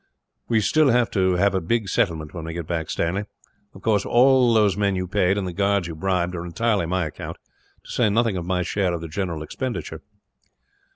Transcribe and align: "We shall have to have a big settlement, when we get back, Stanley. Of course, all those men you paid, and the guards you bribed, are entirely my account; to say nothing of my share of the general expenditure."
"We 0.49 0.61
shall 0.61 0.89
have 0.89 1.11
to 1.11 1.33
have 1.35 1.53
a 1.53 1.61
big 1.61 1.87
settlement, 1.87 2.33
when 2.33 2.45
we 2.45 2.55
get 2.55 2.65
back, 2.65 2.89
Stanley. 2.89 3.25
Of 3.75 3.83
course, 3.83 4.03
all 4.03 4.51
those 4.51 4.75
men 4.75 4.95
you 4.95 5.05
paid, 5.07 5.37
and 5.37 5.45
the 5.47 5.53
guards 5.53 5.87
you 5.87 5.93
bribed, 5.93 6.33
are 6.33 6.43
entirely 6.43 6.87
my 6.87 7.05
account; 7.05 7.37
to 7.83 7.91
say 7.91 8.09
nothing 8.09 8.35
of 8.35 8.43
my 8.43 8.63
share 8.63 8.93
of 8.93 9.01
the 9.01 9.07
general 9.07 9.43
expenditure." 9.43 10.01